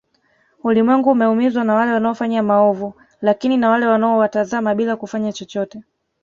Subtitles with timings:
[0.63, 5.83] Ulimwengu umeumizwa na wale wanaofanya maovu lakini na wale wanao watazama bila kufanya chochote